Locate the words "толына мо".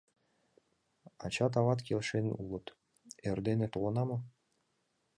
3.73-4.17